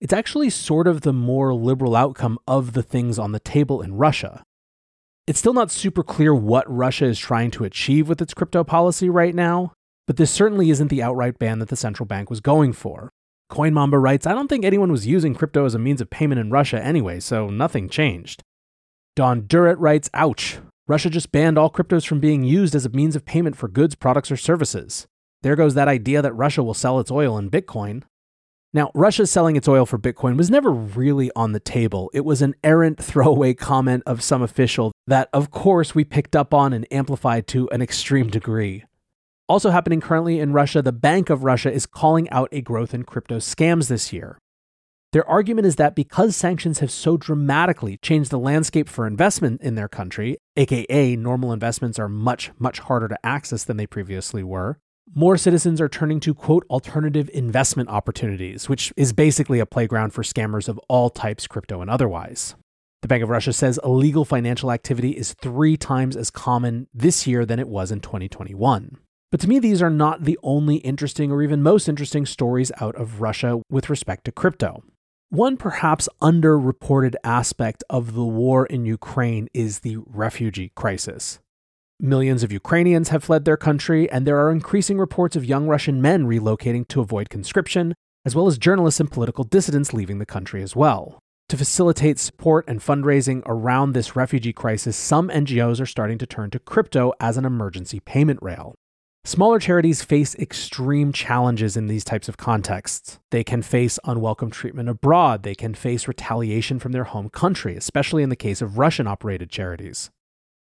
it's 0.00 0.12
actually 0.12 0.50
sort 0.50 0.86
of 0.86 1.00
the 1.00 1.12
more 1.12 1.54
liberal 1.54 1.96
outcome 1.96 2.38
of 2.46 2.72
the 2.72 2.82
things 2.82 3.18
on 3.18 3.32
the 3.32 3.40
table 3.40 3.82
in 3.82 3.94
Russia. 3.94 4.42
It's 5.26 5.38
still 5.38 5.54
not 5.54 5.70
super 5.70 6.02
clear 6.02 6.34
what 6.34 6.70
Russia 6.72 7.06
is 7.06 7.18
trying 7.18 7.50
to 7.52 7.64
achieve 7.64 8.08
with 8.08 8.20
its 8.20 8.34
crypto 8.34 8.64
policy 8.64 9.08
right 9.08 9.34
now, 9.34 9.72
but 10.06 10.16
this 10.16 10.30
certainly 10.30 10.70
isn't 10.70 10.88
the 10.88 11.02
outright 11.02 11.38
ban 11.38 11.60
that 11.60 11.68
the 11.68 11.76
central 11.76 12.06
bank 12.06 12.30
was 12.30 12.40
going 12.40 12.72
for. 12.72 13.10
CoinMamba 13.52 14.02
writes 14.02 14.26
I 14.26 14.32
don't 14.32 14.48
think 14.48 14.64
anyone 14.64 14.90
was 14.90 15.06
using 15.06 15.34
crypto 15.34 15.66
as 15.66 15.74
a 15.74 15.78
means 15.78 16.00
of 16.00 16.08
payment 16.08 16.40
in 16.40 16.50
Russia 16.50 16.82
anyway, 16.82 17.20
so 17.20 17.48
nothing 17.48 17.90
changed. 17.90 18.42
Don 19.14 19.46
Durrett 19.46 19.78
writes 19.78 20.08
Ouch, 20.14 20.58
Russia 20.88 21.10
just 21.10 21.32
banned 21.32 21.58
all 21.58 21.70
cryptos 21.70 22.06
from 22.06 22.18
being 22.18 22.44
used 22.44 22.74
as 22.74 22.86
a 22.86 22.90
means 22.90 23.14
of 23.14 23.26
payment 23.26 23.56
for 23.56 23.68
goods, 23.68 23.94
products, 23.94 24.30
or 24.30 24.38
services. 24.38 25.06
There 25.42 25.54
goes 25.54 25.74
that 25.74 25.86
idea 25.86 26.22
that 26.22 26.32
Russia 26.32 26.62
will 26.62 26.72
sell 26.72 26.98
its 26.98 27.10
oil 27.10 27.36
in 27.36 27.50
Bitcoin. 27.50 28.04
Now, 28.72 28.90
Russia 28.94 29.26
selling 29.26 29.56
its 29.56 29.68
oil 29.68 29.84
for 29.84 29.98
Bitcoin 29.98 30.38
was 30.38 30.50
never 30.50 30.70
really 30.70 31.30
on 31.36 31.52
the 31.52 31.60
table. 31.60 32.10
It 32.14 32.24
was 32.24 32.40
an 32.40 32.54
errant 32.64 33.02
throwaway 33.02 33.52
comment 33.52 34.02
of 34.06 34.22
some 34.22 34.40
official 34.40 34.92
that, 35.06 35.28
of 35.34 35.50
course, 35.50 35.94
we 35.94 36.04
picked 36.04 36.34
up 36.34 36.54
on 36.54 36.72
and 36.72 36.90
amplified 36.90 37.46
to 37.48 37.68
an 37.68 37.82
extreme 37.82 38.28
degree. 38.28 38.84
Also 39.48 39.70
happening 39.70 40.00
currently 40.00 40.38
in 40.38 40.52
Russia, 40.52 40.82
the 40.82 40.92
Bank 40.92 41.28
of 41.28 41.44
Russia 41.44 41.72
is 41.72 41.86
calling 41.86 42.28
out 42.30 42.48
a 42.52 42.60
growth 42.60 42.94
in 42.94 43.02
crypto 43.02 43.38
scams 43.38 43.88
this 43.88 44.12
year. 44.12 44.38
Their 45.12 45.28
argument 45.28 45.66
is 45.66 45.76
that 45.76 45.94
because 45.94 46.34
sanctions 46.34 46.78
have 46.78 46.90
so 46.90 47.18
dramatically 47.18 47.98
changed 47.98 48.30
the 48.30 48.38
landscape 48.38 48.88
for 48.88 49.06
investment 49.06 49.60
in 49.60 49.74
their 49.74 49.88
country, 49.88 50.38
aka 50.56 51.16
normal 51.16 51.52
investments 51.52 51.98
are 51.98 52.08
much, 52.08 52.50
much 52.58 52.78
harder 52.78 53.08
to 53.08 53.26
access 53.26 53.64
than 53.64 53.76
they 53.76 53.86
previously 53.86 54.42
were, 54.42 54.78
more 55.14 55.36
citizens 55.36 55.80
are 55.82 55.88
turning 55.88 56.20
to 56.20 56.32
quote 56.32 56.64
alternative 56.70 57.28
investment 57.34 57.90
opportunities, 57.90 58.70
which 58.70 58.92
is 58.96 59.12
basically 59.12 59.58
a 59.58 59.66
playground 59.66 60.14
for 60.14 60.22
scammers 60.22 60.68
of 60.68 60.78
all 60.88 61.10
types, 61.10 61.46
crypto 61.46 61.82
and 61.82 61.90
otherwise. 61.90 62.54
The 63.02 63.08
Bank 63.08 63.22
of 63.22 63.28
Russia 63.28 63.52
says 63.52 63.80
illegal 63.84 64.24
financial 64.24 64.70
activity 64.70 65.10
is 65.10 65.34
three 65.34 65.76
times 65.76 66.16
as 66.16 66.30
common 66.30 66.86
this 66.94 67.26
year 67.26 67.44
than 67.44 67.58
it 67.58 67.68
was 67.68 67.90
in 67.90 68.00
2021. 68.00 68.96
But 69.32 69.40
to 69.40 69.48
me, 69.48 69.58
these 69.58 69.80
are 69.80 69.90
not 69.90 70.24
the 70.24 70.38
only 70.42 70.76
interesting 70.76 71.32
or 71.32 71.42
even 71.42 71.62
most 71.62 71.88
interesting 71.88 72.26
stories 72.26 72.70
out 72.82 72.94
of 72.96 73.22
Russia 73.22 73.62
with 73.70 73.88
respect 73.88 74.26
to 74.26 74.30
crypto. 74.32 74.84
One 75.30 75.56
perhaps 75.56 76.06
underreported 76.20 77.14
aspect 77.24 77.82
of 77.88 78.12
the 78.12 78.24
war 78.24 78.66
in 78.66 78.84
Ukraine 78.84 79.48
is 79.54 79.78
the 79.78 79.96
refugee 80.06 80.70
crisis. 80.74 81.38
Millions 81.98 82.42
of 82.42 82.52
Ukrainians 82.52 83.08
have 83.08 83.24
fled 83.24 83.46
their 83.46 83.56
country, 83.56 84.10
and 84.10 84.26
there 84.26 84.38
are 84.38 84.52
increasing 84.52 84.98
reports 84.98 85.34
of 85.34 85.46
young 85.46 85.66
Russian 85.66 86.02
men 86.02 86.26
relocating 86.26 86.86
to 86.88 87.00
avoid 87.00 87.30
conscription, 87.30 87.94
as 88.26 88.36
well 88.36 88.46
as 88.46 88.58
journalists 88.58 89.00
and 89.00 89.10
political 89.10 89.44
dissidents 89.44 89.94
leaving 89.94 90.18
the 90.18 90.26
country 90.26 90.62
as 90.62 90.76
well. 90.76 91.18
To 91.48 91.56
facilitate 91.56 92.18
support 92.18 92.66
and 92.68 92.80
fundraising 92.80 93.42
around 93.46 93.92
this 93.92 94.14
refugee 94.14 94.52
crisis, 94.52 94.94
some 94.94 95.30
NGOs 95.30 95.80
are 95.80 95.86
starting 95.86 96.18
to 96.18 96.26
turn 96.26 96.50
to 96.50 96.58
crypto 96.58 97.14
as 97.18 97.38
an 97.38 97.46
emergency 97.46 97.98
payment 97.98 98.40
rail. 98.42 98.74
Smaller 99.24 99.60
charities 99.60 100.02
face 100.02 100.34
extreme 100.34 101.12
challenges 101.12 101.76
in 101.76 101.86
these 101.86 102.02
types 102.02 102.28
of 102.28 102.36
contexts. 102.36 103.20
They 103.30 103.44
can 103.44 103.62
face 103.62 103.96
unwelcome 104.04 104.50
treatment 104.50 104.88
abroad, 104.88 105.44
they 105.44 105.54
can 105.54 105.74
face 105.74 106.08
retaliation 106.08 106.80
from 106.80 106.90
their 106.90 107.04
home 107.04 107.28
country, 107.28 107.76
especially 107.76 108.24
in 108.24 108.30
the 108.30 108.36
case 108.36 108.60
of 108.60 108.78
Russian 108.78 109.06
operated 109.06 109.48
charities. 109.48 110.10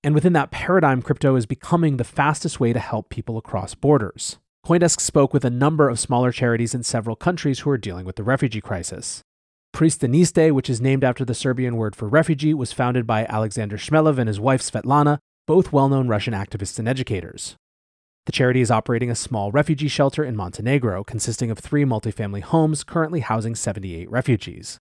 And 0.04 0.14
within 0.14 0.34
that 0.34 0.52
paradigm, 0.52 1.02
crypto 1.02 1.36
is 1.36 1.48
becoming 1.48 1.98
the 1.98 2.04
fastest 2.04 2.60
way 2.60 2.72
to 2.72 2.80
help 2.80 3.10
people 3.10 3.36
across 3.36 3.74
borders. 3.74 4.38
Coindesk 4.64 5.00
spoke 5.00 5.34
with 5.34 5.44
a 5.44 5.50
number 5.50 5.90
of 5.90 6.00
smaller 6.00 6.32
charities 6.32 6.76
in 6.76 6.84
several 6.84 7.16
countries 7.16 7.62
who 7.62 7.72
are 7.72 7.80
dealing 7.80 8.06
with 8.06 8.16
the 8.16 8.24
refugee 8.24 8.62
crisis. 8.62 9.24
Pristaniste, 9.74 10.52
which 10.52 10.70
is 10.70 10.80
named 10.80 11.04
after 11.04 11.26
the 11.26 11.34
Serbian 11.34 11.78
word 11.78 11.96
for 11.96 12.08
refugee, 12.08 12.54
was 12.54 12.74
founded 12.74 13.08
by 13.08 13.26
Alexander 13.26 13.78
Shmelev 13.78 14.20
and 14.20 14.28
his 14.28 14.40
wife 14.40 14.62
Svetlana, 14.62 15.18
both 15.48 15.74
well 15.74 15.90
known 15.90 16.08
Russian 16.08 16.36
activists 16.36 16.78
and 16.78 16.88
educators. 16.88 17.56
The 18.32 18.38
charity 18.38 18.62
is 18.62 18.72
operating 18.72 19.12
a 19.12 19.16
small 19.16 19.52
refugee 19.52 19.90
shelter 19.90 20.24
in 20.24 20.38
Montenegro, 20.38 21.04
consisting 21.04 21.52
of 21.52 21.60
three 21.60 21.84
multifamily 21.84 22.42
homes 22.42 22.86
currently 22.86 23.20
housing 23.20 23.56
78 23.56 24.10
refugees. 24.10 24.78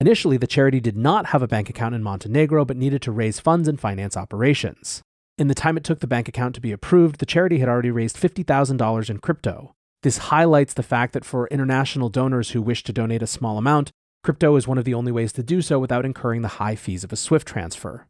Initially, 0.00 0.36
the 0.36 0.48
charity 0.48 0.80
did 0.80 0.96
not 0.96 1.26
have 1.26 1.40
a 1.40 1.46
bank 1.46 1.70
account 1.70 1.94
in 1.94 2.02
Montenegro 2.02 2.64
but 2.64 2.76
needed 2.76 3.00
to 3.02 3.12
raise 3.12 3.38
funds 3.38 3.68
and 3.68 3.78
finance 3.78 4.16
operations. 4.16 5.02
In 5.38 5.46
the 5.46 5.54
time 5.54 5.76
it 5.76 5.84
took 5.84 6.00
the 6.00 6.08
bank 6.08 6.26
account 6.26 6.56
to 6.56 6.60
be 6.60 6.72
approved, 6.72 7.20
the 7.20 7.26
charity 7.26 7.60
had 7.60 7.68
already 7.68 7.92
raised 7.92 8.16
$50,000 8.16 9.08
in 9.08 9.18
crypto. 9.18 9.72
This 10.02 10.18
highlights 10.18 10.74
the 10.74 10.82
fact 10.82 11.12
that 11.12 11.24
for 11.24 11.46
international 11.46 12.08
donors 12.08 12.50
who 12.50 12.60
wish 12.60 12.82
to 12.82 12.92
donate 12.92 13.22
a 13.22 13.28
small 13.28 13.56
amount, 13.56 13.92
crypto 14.24 14.56
is 14.56 14.66
one 14.66 14.78
of 14.78 14.84
the 14.84 14.94
only 14.94 15.12
ways 15.12 15.32
to 15.34 15.44
do 15.44 15.62
so 15.62 15.78
without 15.78 16.04
incurring 16.04 16.42
the 16.42 16.58
high 16.58 16.74
fees 16.74 17.04
of 17.04 17.12
a 17.12 17.16
SWIFT 17.16 17.46
transfer. 17.46 18.08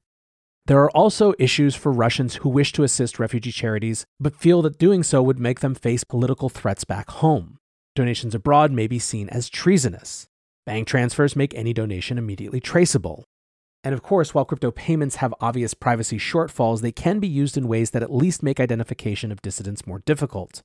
There 0.67 0.79
are 0.81 0.91
also 0.91 1.35
issues 1.39 1.75
for 1.75 1.91
Russians 1.91 2.37
who 2.37 2.49
wish 2.49 2.73
to 2.73 2.83
assist 2.83 3.19
refugee 3.19 3.53
charities, 3.53 4.05
but 4.21 4.37
feel 4.37 4.63
that 4.63 4.79
doing 4.79 5.03
so 5.03 5.23
would 5.23 5.39
make 5.39 5.61
them 5.61 5.75
face 5.75 6.05
political 6.05 6.49
threats 6.49 6.85
back 6.85 7.11
home. 7.11 7.59
Donations 7.97 8.35
abroad 8.35 8.71
may 8.71 8.87
be 8.87 8.99
seen 8.99 9.29
as 9.31 9.49
treasonous. 9.49 10.29
Bank 10.67 10.87
transfers 10.87 11.35
make 11.35 11.55
any 11.55 11.73
donation 11.73 12.19
immediately 12.19 12.61
traceable. 12.61 13.25
And 13.83 13.95
of 13.95 14.03
course, 14.03 14.35
while 14.35 14.45
crypto 14.45 14.71
payments 14.71 15.17
have 15.17 15.35
obvious 15.41 15.75
privacy 15.75 16.19
shortfalls, 16.19 16.83
they 16.83 16.93
can 16.93 17.19
be 17.19 17.27
used 17.27 17.57
in 17.57 17.67
ways 17.67 17.91
that 17.91 18.03
at 18.03 18.13
least 18.13 18.43
make 18.43 18.61
identification 18.61 19.33
of 19.33 19.43
dissidents 19.43 19.87
more 19.87 20.03
difficult. 20.05 20.63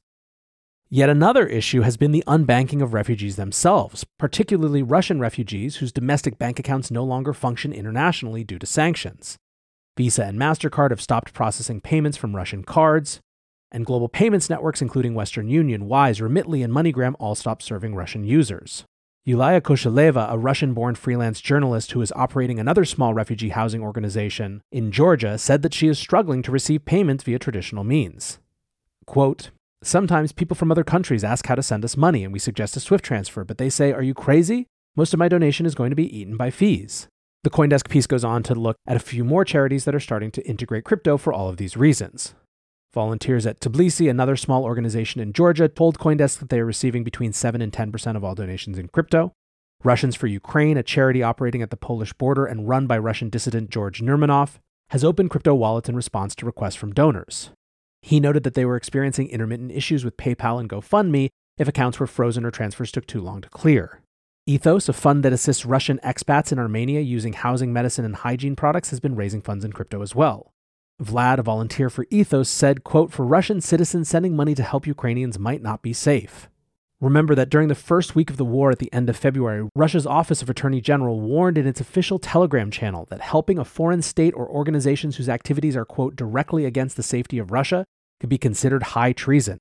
Yet 0.89 1.09
another 1.09 1.47
issue 1.47 1.81
has 1.81 1.97
been 1.97 2.11
the 2.11 2.23
unbanking 2.27 2.83
of 2.83 2.93
refugees 2.93 3.37
themselves, 3.37 4.05
particularly 4.19 4.83
Russian 4.83 5.19
refugees 5.19 5.77
whose 5.77 5.91
domestic 5.91 6.37
bank 6.37 6.59
accounts 6.59 6.91
no 6.91 7.03
longer 7.03 7.33
function 7.33 7.73
internationally 7.73 8.43
due 8.43 8.59
to 8.59 8.67
sanctions. 8.67 9.37
Visa 9.97 10.25
and 10.25 10.37
MasterCard 10.37 10.89
have 10.89 11.01
stopped 11.01 11.33
processing 11.33 11.79
payments 11.79 12.17
from 12.17 12.35
Russian 12.35 12.63
cards, 12.63 13.21
and 13.71 13.85
global 13.85 14.09
payments 14.09 14.49
networks, 14.49 14.81
including 14.81 15.15
Western 15.15 15.49
Union, 15.49 15.87
Wise, 15.87 16.19
Remitly, 16.19 16.63
and 16.63 16.73
MoneyGram, 16.73 17.15
all 17.19 17.35
stopped 17.35 17.63
serving 17.63 17.95
Russian 17.95 18.23
users. 18.23 18.83
Yulia 19.23 19.59
Kosheleva, 19.59 20.31
a 20.31 20.37
Russian 20.37 20.73
born 20.73 20.93
freelance 20.95 21.41
journalist 21.41 21.93
who 21.93 22.01
is 22.01 22.13
operating 22.15 22.59
another 22.59 22.85
small 22.85 23.13
refugee 23.13 23.49
housing 23.49 23.81
organization 23.81 24.61
in 24.71 24.91
Georgia, 24.91 25.37
said 25.37 25.61
that 25.63 25.73
she 25.73 25.87
is 25.87 25.97
struggling 25.97 26.43
to 26.43 26.51
receive 26.51 26.85
payments 26.85 27.23
via 27.23 27.39
traditional 27.39 27.83
means. 27.83 28.37
Quote, 29.07 29.49
Sometimes 29.81 30.31
people 30.31 30.55
from 30.55 30.71
other 30.71 30.83
countries 30.83 31.23
ask 31.23 31.47
how 31.47 31.55
to 31.55 31.63
send 31.63 31.83
us 31.83 31.97
money 31.97 32.23
and 32.23 32.33
we 32.33 32.39
suggest 32.39 32.77
a 32.77 32.79
SWIFT 32.79 33.03
transfer, 33.03 33.43
but 33.43 33.57
they 33.57 33.69
say, 33.69 33.91
Are 33.91 34.03
you 34.03 34.13
crazy? 34.13 34.67
Most 34.95 35.13
of 35.13 35.19
my 35.19 35.27
donation 35.27 35.65
is 35.65 35.75
going 35.75 35.89
to 35.89 35.95
be 35.95 36.17
eaten 36.17 36.37
by 36.37 36.51
fees. 36.51 37.07
The 37.45 37.51
Coindesk 37.51 37.89
piece 37.89 38.07
goes 38.07 38.23
on 38.23 38.41
to 38.41 38.55
look 38.55 38.75
at 38.87 38.95
a 38.95 38.99
few 38.99 39.23
more 39.23 39.45
charities 39.45 39.85
that 39.85 39.93
are 39.93 39.99
starting 39.99 40.31
to 40.31 40.43
integrate 40.47 40.83
crypto 40.83 41.15
for 41.15 41.31
all 41.31 41.47
of 41.47 41.57
these 41.57 41.77
reasons. 41.77 42.33
Volunteers 42.91 43.45
at 43.45 43.59
Tbilisi, 43.59 44.09
another 44.09 44.35
small 44.35 44.63
organization 44.63 45.21
in 45.21 45.31
Georgia, 45.31 45.67
told 45.67 45.99
Coindesk 45.99 46.39
that 46.39 46.49
they 46.49 46.59
are 46.59 46.65
receiving 46.65 47.03
between 47.03 47.33
7 47.33 47.61
and 47.61 47.71
10% 47.71 48.15
of 48.15 48.23
all 48.23 48.33
donations 48.33 48.79
in 48.79 48.87
crypto. 48.87 49.31
Russians 49.83 50.15
for 50.15 50.25
Ukraine, 50.25 50.75
a 50.75 50.81
charity 50.81 51.21
operating 51.21 51.61
at 51.61 51.69
the 51.69 51.77
Polish 51.77 52.13
border 52.13 52.47
and 52.47 52.67
run 52.67 52.87
by 52.87 52.97
Russian 52.97 53.29
dissident 53.29 53.69
George 53.69 54.01
Nurmanov, 54.01 54.57
has 54.89 55.03
opened 55.03 55.29
crypto 55.29 55.53
wallets 55.53 55.87
in 55.87 55.95
response 55.95 56.33
to 56.33 56.47
requests 56.47 56.73
from 56.73 56.93
donors. 56.93 57.51
He 58.01 58.19
noted 58.19 58.41
that 58.41 58.55
they 58.55 58.65
were 58.65 58.75
experiencing 58.75 59.29
intermittent 59.29 59.71
issues 59.71 60.03
with 60.03 60.17
PayPal 60.17 60.59
and 60.59 60.67
GoFundMe 60.67 61.29
if 61.59 61.67
accounts 61.67 61.99
were 61.99 62.07
frozen 62.07 62.43
or 62.43 62.49
transfers 62.49 62.91
took 62.91 63.05
too 63.05 63.21
long 63.21 63.41
to 63.41 63.49
clear. 63.49 64.01
Ethos, 64.47 64.87
a 64.87 64.93
fund 64.93 65.23
that 65.23 65.33
assists 65.33 65.65
Russian 65.65 65.99
expats 66.03 66.51
in 66.51 66.59
Armenia 66.59 67.01
using 67.01 67.33
housing, 67.33 67.73
medicine, 67.73 68.05
and 68.05 68.17
hygiene 68.17 68.55
products, 68.55 68.91
has 68.91 68.99
been 68.99 69.15
raising 69.15 69.41
funds 69.41 69.65
in 69.65 69.73
crypto 69.73 70.03
as 70.03 70.13
well. 70.13 70.53
Vlad, 71.01 71.39
a 71.39 71.41
volunteer 71.41 71.89
for 71.89 72.05
Ethos, 72.11 72.47
said, 72.47 72.83
quote, 72.83 73.11
For 73.11 73.25
Russian 73.25 73.59
citizens, 73.59 74.07
sending 74.07 74.35
money 74.35 74.53
to 74.53 74.61
help 74.61 74.85
Ukrainians 74.85 75.39
might 75.39 75.63
not 75.63 75.81
be 75.81 75.93
safe. 75.93 76.47
Remember 77.01 77.33
that 77.33 77.49
during 77.49 77.69
the 77.69 77.73
first 77.73 78.13
week 78.13 78.29
of 78.29 78.37
the 78.37 78.45
war 78.45 78.69
at 78.69 78.77
the 78.77 78.93
end 78.93 79.09
of 79.09 79.17
February, 79.17 79.67
Russia's 79.73 80.05
Office 80.05 80.43
of 80.43 80.49
Attorney 80.49 80.79
General 80.79 81.19
warned 81.19 81.57
in 81.57 81.65
its 81.65 81.81
official 81.81 82.19
Telegram 82.19 82.69
channel 82.69 83.07
that 83.09 83.21
helping 83.21 83.57
a 83.57 83.65
foreign 83.65 84.03
state 84.03 84.35
or 84.35 84.47
organizations 84.47 85.15
whose 85.15 85.27
activities 85.27 85.75
are, 85.75 85.85
quote, 85.85 86.15
directly 86.15 86.65
against 86.65 86.97
the 86.97 87.03
safety 87.03 87.39
of 87.39 87.51
Russia 87.51 87.83
could 88.19 88.29
be 88.29 88.37
considered 88.37 88.83
high 88.83 89.11
treason. 89.11 89.57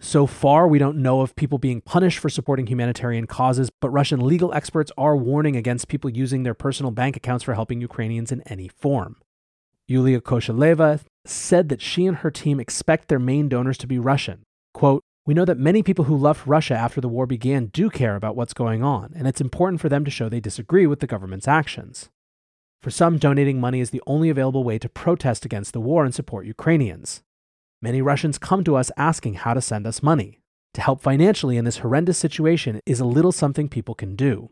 So 0.00 0.26
far, 0.26 0.66
we 0.66 0.78
don't 0.78 0.98
know 0.98 1.20
of 1.20 1.36
people 1.36 1.58
being 1.58 1.80
punished 1.80 2.18
for 2.18 2.28
supporting 2.28 2.66
humanitarian 2.66 3.26
causes, 3.26 3.70
but 3.80 3.90
Russian 3.90 4.20
legal 4.20 4.52
experts 4.52 4.90
are 4.98 5.16
warning 5.16 5.56
against 5.56 5.88
people 5.88 6.10
using 6.10 6.42
their 6.42 6.54
personal 6.54 6.90
bank 6.90 7.16
accounts 7.16 7.44
for 7.44 7.54
helping 7.54 7.80
Ukrainians 7.80 8.32
in 8.32 8.42
any 8.42 8.68
form. 8.68 9.16
Yulia 9.86 10.20
Kosheleva 10.20 11.00
said 11.24 11.68
that 11.68 11.80
she 11.80 12.06
and 12.06 12.18
her 12.18 12.30
team 12.30 12.58
expect 12.58 13.08
their 13.08 13.18
main 13.18 13.48
donors 13.48 13.78
to 13.78 13.86
be 13.86 13.98
Russian. 13.98 14.42
Quote, 14.72 15.02
We 15.26 15.34
know 15.34 15.44
that 15.44 15.58
many 15.58 15.82
people 15.82 16.06
who 16.06 16.16
left 16.16 16.46
Russia 16.46 16.74
after 16.74 17.00
the 17.00 17.08
war 17.08 17.26
began 17.26 17.66
do 17.66 17.88
care 17.88 18.16
about 18.16 18.36
what's 18.36 18.54
going 18.54 18.82
on, 18.82 19.12
and 19.14 19.28
it's 19.28 19.40
important 19.40 19.80
for 19.80 19.88
them 19.88 20.04
to 20.04 20.10
show 20.10 20.28
they 20.28 20.40
disagree 20.40 20.86
with 20.86 21.00
the 21.00 21.06
government's 21.06 21.48
actions. 21.48 22.10
For 22.82 22.90
some, 22.90 23.16
donating 23.16 23.60
money 23.60 23.80
is 23.80 23.90
the 23.90 24.02
only 24.06 24.28
available 24.28 24.64
way 24.64 24.78
to 24.78 24.88
protest 24.88 25.44
against 25.44 25.72
the 25.72 25.80
war 25.80 26.04
and 26.04 26.14
support 26.14 26.46
Ukrainians. 26.46 27.22
Many 27.84 28.00
Russians 28.00 28.38
come 28.38 28.64
to 28.64 28.76
us 28.76 28.90
asking 28.96 29.34
how 29.34 29.52
to 29.52 29.60
send 29.60 29.86
us 29.86 30.02
money. 30.02 30.40
To 30.72 30.80
help 30.80 31.02
financially 31.02 31.58
in 31.58 31.66
this 31.66 31.80
horrendous 31.80 32.16
situation 32.16 32.80
is 32.86 32.98
a 32.98 33.04
little 33.04 33.30
something 33.30 33.68
people 33.68 33.94
can 33.94 34.16
do. 34.16 34.48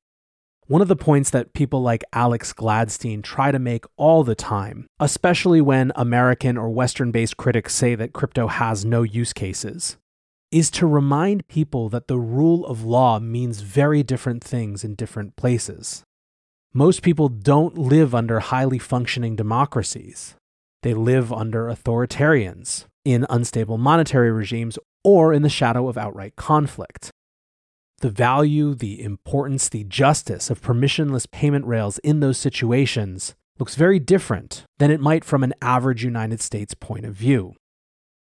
One 0.67 0.83
of 0.83 0.89
the 0.89 0.97
points 0.97 1.31
that 1.31 1.55
people 1.55 1.81
like 1.81 2.05
Alex 2.13 2.53
Gladstein 2.53 3.23
try 3.23 3.51
to 3.51 3.59
make 3.59 3.87
all 3.97 4.23
the 4.23 4.35
time, 4.35 4.87
especially 5.01 5.63
when 5.63 5.93
American 5.97 6.59
or 6.59 6.69
Western 6.69 7.11
based 7.11 7.39
critics 7.39 7.75
say 7.75 7.95
that 7.95 8.13
crypto 8.13 8.49
has 8.49 8.85
no 8.85 9.03
use 9.03 9.33
cases, 9.33 9.97
is 10.51 10.71
to 10.73 10.87
remind 10.87 11.49
people 11.49 11.89
that 11.89 12.09
the 12.09 12.19
rule 12.19 12.67
of 12.67 12.85
law 12.85 13.19
means 13.19 13.63
very 13.63 14.03
different 14.03 14.45
things 14.45 14.85
in 14.85 14.95
different 14.95 15.37
places. 15.37 16.03
Most 16.75 17.01
people 17.01 17.31
don't 17.31 17.79
live 17.79 18.15
under 18.15 18.41
highly 18.41 18.79
functioning 18.79 19.37
democracies. 19.37 20.35
They 20.83 20.93
live 20.93 21.33
under 21.33 21.69
authoritarians, 21.69 22.85
in 23.05 23.27
unstable 23.29 23.79
monetary 23.79 24.31
regimes, 24.31 24.79
or 25.05 25.33
in 25.33 25.43
the 25.43 25.49
shadow 25.49 25.89
of 25.89 25.99
outright 25.99 26.37
conflict. 26.37 27.11
The 27.99 28.11
value, 28.11 28.75
the 28.75 29.03
importance, 29.03 29.69
the 29.69 29.85
justice 29.85 30.51
of 30.51 30.61
permissionless 30.61 31.31
payment 31.31 31.67
rails 31.67 31.99
in 31.99 32.21
those 32.21 32.39
situations 32.39 33.35
looks 33.59 33.75
very 33.75 33.99
different 33.99 34.65
than 34.79 34.91
it 34.91 35.01
might 35.01 35.25
from 35.25 35.45
an 35.45 35.55
average 35.63 36.03
United 36.03 36.41
States 36.41 36.75
point 36.75 37.05
of 37.05 37.15
view. 37.15 37.55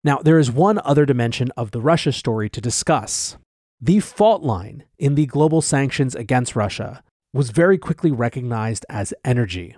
Now, 0.03 0.19
there 0.19 0.39
is 0.39 0.49
one 0.49 0.79
other 0.83 1.05
dimension 1.05 1.51
of 1.57 1.71
the 1.71 1.81
Russia 1.81 2.11
story 2.11 2.49
to 2.49 2.61
discuss. 2.61 3.37
The 3.81 3.99
fault 3.99 4.43
line 4.43 4.85
in 4.97 5.15
the 5.15 5.25
global 5.25 5.61
sanctions 5.61 6.15
against 6.15 6.55
Russia 6.55 7.03
was 7.33 7.51
very 7.51 7.77
quickly 7.77 8.11
recognized 8.11 8.85
as 8.89 9.13
energy. 9.23 9.75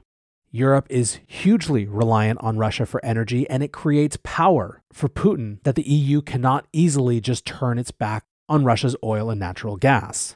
Europe 0.54 0.86
is 0.90 1.20
hugely 1.28 1.86
reliant 1.88 2.38
on 2.42 2.58
Russia 2.58 2.86
for 2.86 3.04
energy, 3.06 3.50
and 3.50 3.64
it 3.64 3.72
creates 3.72 4.18
power 4.22 4.84
for 4.92 5.08
Putin 5.08 5.64
that 5.64 5.76
the 5.76 5.90
EU 5.90 6.22
cannot 6.22 6.68
easily 6.74 7.22
just 7.22 7.46
turn 7.46 7.80
its 7.80 7.92
back 7.92 8.26
on 8.50 8.66
Russia's 8.66 8.98
oil 9.02 9.30
and 9.30 9.40
natural 9.40 9.78
gas. 9.78 10.36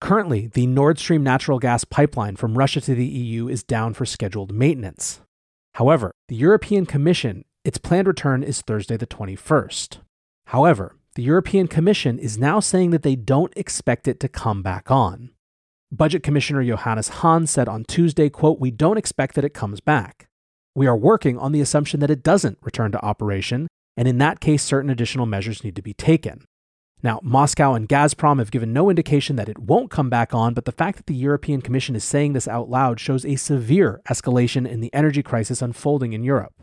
Currently, 0.00 0.48
the 0.48 0.66
Nord 0.66 0.98
Stream 0.98 1.22
natural 1.22 1.60
gas 1.60 1.84
pipeline 1.84 2.34
from 2.34 2.58
Russia 2.58 2.80
to 2.80 2.94
the 2.94 3.06
EU 3.06 3.48
is 3.48 3.62
down 3.62 3.94
for 3.94 4.04
scheduled 4.04 4.52
maintenance. 4.52 5.20
However, 5.74 6.10
the 6.28 6.36
European 6.36 6.84
Commission, 6.84 7.44
its 7.64 7.78
planned 7.78 8.08
return 8.08 8.42
is 8.42 8.62
Thursday 8.62 8.96
the 8.96 9.06
21st. 9.06 9.98
However, 10.46 10.96
the 11.14 11.22
European 11.22 11.68
Commission 11.68 12.18
is 12.18 12.36
now 12.36 12.58
saying 12.58 12.90
that 12.90 13.02
they 13.02 13.14
don't 13.14 13.52
expect 13.56 14.08
it 14.08 14.18
to 14.18 14.28
come 14.28 14.60
back 14.60 14.90
on. 14.90 15.30
Budget 15.96 16.22
Commissioner 16.22 16.64
Johannes 16.64 17.08
Hahn 17.08 17.46
said 17.46 17.68
on 17.68 17.84
Tuesday, 17.84 18.28
quote, 18.28 18.58
"We 18.58 18.70
don't 18.70 18.98
expect 18.98 19.34
that 19.34 19.44
it 19.44 19.54
comes 19.54 19.80
back. 19.80 20.26
We 20.74 20.86
are 20.86 20.96
working 20.96 21.38
on 21.38 21.52
the 21.52 21.60
assumption 21.60 22.00
that 22.00 22.10
it 22.10 22.22
doesn't 22.22 22.58
return 22.62 22.90
to 22.92 23.04
operation, 23.04 23.68
and 23.96 24.08
in 24.08 24.18
that 24.18 24.40
case 24.40 24.62
certain 24.62 24.90
additional 24.90 25.26
measures 25.26 25.62
need 25.62 25.76
to 25.76 25.82
be 25.82 25.94
taken." 25.94 26.44
Now, 27.02 27.20
Moscow 27.22 27.74
and 27.74 27.88
Gazprom 27.88 28.38
have 28.38 28.50
given 28.50 28.72
no 28.72 28.88
indication 28.88 29.36
that 29.36 29.48
it 29.48 29.58
won't 29.58 29.90
come 29.90 30.08
back 30.08 30.32
on, 30.34 30.54
but 30.54 30.64
the 30.64 30.72
fact 30.72 30.96
that 30.96 31.06
the 31.06 31.14
European 31.14 31.60
Commission 31.60 31.94
is 31.94 32.02
saying 32.02 32.32
this 32.32 32.48
out 32.48 32.70
loud 32.70 32.98
shows 32.98 33.24
a 33.24 33.36
severe 33.36 34.00
escalation 34.08 34.66
in 34.66 34.80
the 34.80 34.92
energy 34.94 35.22
crisis 35.22 35.60
unfolding 35.60 36.12
in 36.12 36.24
Europe. 36.24 36.54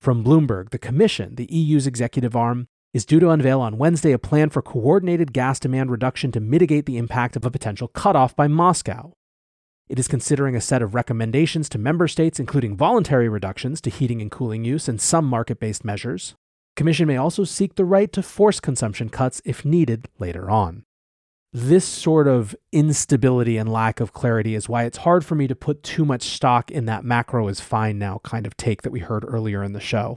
From 0.00 0.22
Bloomberg, 0.22 0.70
the 0.70 0.78
Commission, 0.78 1.36
the 1.36 1.48
EU's 1.50 1.86
executive 1.86 2.36
arm, 2.36 2.68
is 2.92 3.04
due 3.04 3.20
to 3.20 3.30
unveil 3.30 3.60
on 3.60 3.78
Wednesday 3.78 4.12
a 4.12 4.18
plan 4.18 4.50
for 4.50 4.62
coordinated 4.62 5.32
gas 5.32 5.60
demand 5.60 5.90
reduction 5.90 6.32
to 6.32 6.40
mitigate 6.40 6.86
the 6.86 6.98
impact 6.98 7.36
of 7.36 7.44
a 7.44 7.50
potential 7.50 7.88
cutoff 7.88 8.34
by 8.34 8.48
Moscow. 8.48 9.12
It 9.88 9.98
is 9.98 10.08
considering 10.08 10.56
a 10.56 10.60
set 10.60 10.82
of 10.82 10.94
recommendations 10.94 11.68
to 11.70 11.78
member 11.78 12.08
states, 12.08 12.40
including 12.40 12.76
voluntary 12.76 13.28
reductions 13.28 13.80
to 13.82 13.90
heating 13.90 14.20
and 14.20 14.30
cooling 14.30 14.64
use 14.64 14.88
and 14.88 15.00
some 15.00 15.24
market 15.24 15.60
based 15.60 15.84
measures. 15.84 16.34
Commission 16.76 17.06
may 17.06 17.16
also 17.16 17.44
seek 17.44 17.74
the 17.74 17.84
right 17.84 18.12
to 18.12 18.22
force 18.22 18.60
consumption 18.60 19.08
cuts 19.08 19.42
if 19.44 19.64
needed 19.64 20.08
later 20.18 20.50
on. 20.50 20.84
This 21.52 21.84
sort 21.84 22.28
of 22.28 22.54
instability 22.72 23.56
and 23.56 23.70
lack 23.70 23.98
of 23.98 24.12
clarity 24.12 24.54
is 24.54 24.68
why 24.68 24.84
it's 24.84 24.98
hard 24.98 25.24
for 25.24 25.34
me 25.34 25.48
to 25.48 25.56
put 25.56 25.82
too 25.82 26.04
much 26.04 26.22
stock 26.22 26.70
in 26.70 26.86
that 26.86 27.04
macro 27.04 27.48
is 27.48 27.60
fine 27.60 27.98
now 27.98 28.20
kind 28.22 28.46
of 28.46 28.56
take 28.56 28.82
that 28.82 28.92
we 28.92 29.00
heard 29.00 29.24
earlier 29.26 29.64
in 29.64 29.72
the 29.72 29.80
show. 29.80 30.16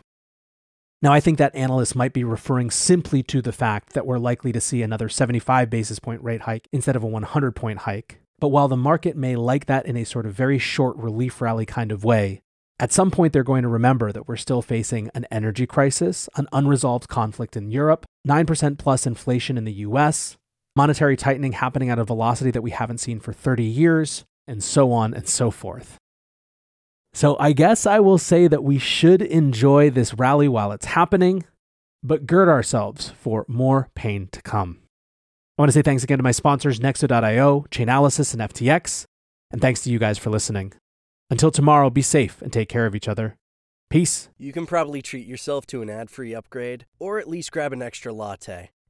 Now, 1.03 1.11
I 1.11 1.19
think 1.19 1.37
that 1.37 1.53
analysts 1.53 1.95
might 1.95 2.13
be 2.13 2.23
referring 2.23 2.71
simply 2.71 3.23
to 3.23 3.41
the 3.41 3.51
fact 3.51 3.91
that 3.91 4.05
we're 4.05 4.19
likely 4.19 4.53
to 4.53 4.61
see 4.61 4.81
another 4.81 5.09
75 5.09 5.69
basis 5.69 5.99
point 5.99 6.23
rate 6.23 6.43
hike 6.43 6.69
instead 6.71 6.95
of 6.95 7.03
a 7.03 7.07
100 7.07 7.51
point 7.57 7.79
hike. 7.79 8.21
But 8.39 8.47
while 8.47 8.69
the 8.69 8.77
market 8.77 9.17
may 9.17 9.35
like 9.35 9.65
that 9.65 9.85
in 9.85 9.97
a 9.97 10.05
sort 10.05 10.25
of 10.25 10.33
very 10.33 10.57
short 10.57 10.95
relief 10.95 11.41
rally 11.41 11.65
kind 11.65 11.91
of 11.91 12.05
way, 12.05 12.41
at 12.79 12.93
some 12.93 13.11
point 13.11 13.33
they're 13.33 13.43
going 13.43 13.63
to 13.63 13.67
remember 13.67 14.13
that 14.13 14.29
we're 14.29 14.37
still 14.37 14.61
facing 14.61 15.09
an 15.13 15.27
energy 15.29 15.67
crisis, 15.67 16.29
an 16.37 16.47
unresolved 16.53 17.09
conflict 17.09 17.57
in 17.57 17.69
Europe, 17.69 18.05
9% 18.25 18.77
plus 18.77 19.05
inflation 19.05 19.57
in 19.57 19.65
the 19.65 19.73
US, 19.73 20.37
monetary 20.73 21.17
tightening 21.17 21.51
happening 21.51 21.89
at 21.89 21.99
a 21.99 22.05
velocity 22.05 22.49
that 22.51 22.63
we 22.63 22.71
haven't 22.71 22.99
seen 22.99 23.19
for 23.19 23.33
30 23.33 23.65
years, 23.65 24.23
and 24.47 24.63
so 24.63 24.93
on 24.93 25.13
and 25.13 25.27
so 25.27 25.51
forth. 25.51 25.97
So 27.13 27.37
I 27.39 27.53
guess 27.53 27.85
I 27.85 27.99
will 27.99 28.17
say 28.17 28.47
that 28.47 28.63
we 28.63 28.79
should 28.79 29.21
enjoy 29.21 29.89
this 29.89 30.13
rally 30.15 30.47
while 30.47 30.71
it's 30.71 30.87
happening, 30.87 31.45
but 32.01 32.25
gird 32.25 32.49
ourselves 32.49 33.09
for 33.09 33.45
more 33.47 33.89
pain 33.93 34.29
to 34.31 34.41
come. 34.41 34.79
I 35.57 35.61
want 35.61 35.69
to 35.69 35.73
say 35.73 35.83
thanks 35.83 36.03
again 36.03 36.17
to 36.17 36.23
my 36.23 36.31
sponsors, 36.31 36.79
Nexo.io, 36.79 37.65
Chainalysis, 37.69 38.33
and 38.33 38.41
FTX, 38.41 39.05
and 39.51 39.61
thanks 39.61 39.81
to 39.81 39.91
you 39.91 39.99
guys 39.99 40.17
for 40.17 40.31
listening. 40.31 40.73
Until 41.29 41.51
tomorrow, 41.51 41.91
be 41.91 42.01
safe 42.01 42.41
and 42.41 42.51
take 42.51 42.69
care 42.69 42.87
of 42.87 42.95
each 42.95 43.07
other. 43.07 43.37
Peace. 43.91 44.29
You 44.39 44.51
can 44.51 44.65
probably 44.65 45.03
treat 45.03 45.27
yourself 45.27 45.67
to 45.67 45.83
an 45.83 45.89
ad 45.91 46.09
free 46.09 46.33
upgrade, 46.33 46.87
or 46.97 47.19
at 47.19 47.29
least 47.29 47.51
grab 47.51 47.73
an 47.73 47.83
extra 47.83 48.11
latte. 48.11 48.71